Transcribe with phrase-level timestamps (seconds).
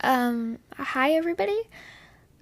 [0.00, 1.62] Um, hi everybody.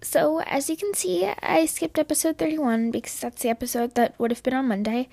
[0.00, 4.30] So, as you can see, I skipped episode 31 because that's the episode that would
[4.30, 5.08] have been on Monday.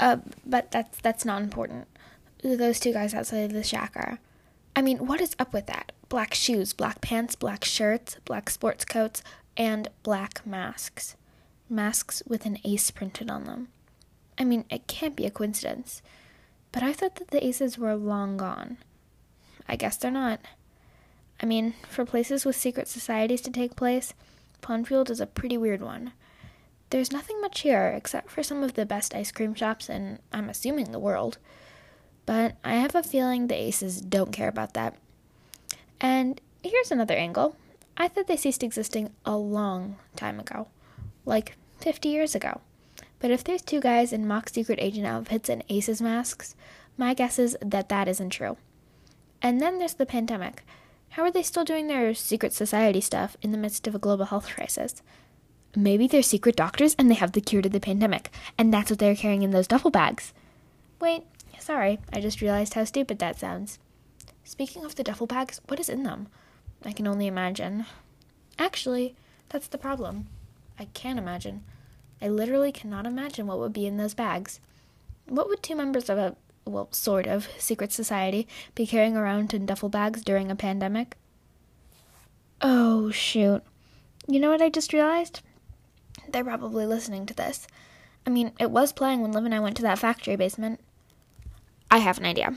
[0.00, 1.86] Uh, but that's that's not important.
[2.42, 4.18] Those two guys outside of the shack are.
[4.74, 5.92] I mean, what is up with that?
[6.08, 9.22] Black shoes, black pants, black shirts, black sports coats,
[9.56, 11.16] and black masks.
[11.68, 13.68] Masks with an ace printed on them.
[14.38, 16.02] I mean, it can't be a coincidence.
[16.72, 18.78] But I thought that the aces were long gone.
[19.68, 20.40] I guess they're not.
[21.42, 24.14] I mean, for places with secret societies to take place,
[24.62, 26.12] Pondfield is a pretty weird one.
[26.90, 30.48] There's nothing much here except for some of the best ice cream shops in, I'm
[30.48, 31.38] assuming, the world.
[32.26, 34.94] But I have a feeling the aces don't care about that.
[36.00, 37.56] And here's another angle.
[37.96, 40.68] I thought they ceased existing a long time ago,
[41.24, 42.60] like 50 years ago.
[43.18, 46.54] But if there's two guys in mock secret agent outfits and aces masks,
[46.96, 48.56] my guess is that that isn't true.
[49.40, 50.62] And then there's the pandemic.
[51.12, 54.24] How are they still doing their secret society stuff in the midst of a global
[54.24, 55.02] health crisis?
[55.76, 58.98] Maybe they're secret doctors and they have the cure to the pandemic, and that's what
[58.98, 60.32] they're carrying in those duffel bags.
[61.00, 61.24] Wait,
[61.58, 63.78] sorry, I just realized how stupid that sounds.
[64.42, 66.28] Speaking of the duffel bags, what is in them?
[66.82, 67.84] I can only imagine.
[68.58, 69.14] Actually,
[69.50, 70.28] that's the problem.
[70.78, 71.62] I can't imagine.
[72.22, 74.60] I literally cannot imagine what would be in those bags.
[75.26, 79.66] What would two members of a well, sort of, secret society be carrying around in
[79.66, 81.16] duffel bags during a pandemic?
[82.60, 83.62] Oh, shoot.
[84.28, 85.40] You know what I just realized?
[86.28, 87.66] They're probably listening to this.
[88.26, 90.80] I mean, it was playing when Liv and I went to that factory basement.
[91.90, 92.54] I have an idea.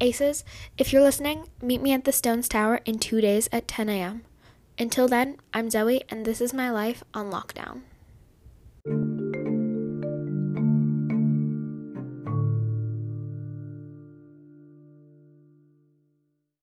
[0.00, 0.44] Aces,
[0.78, 4.22] if you're listening, meet me at the Stones Tower in two days at 10 a.m.
[4.78, 7.82] Until then, I'm Zoe, and this is my life on lockdown.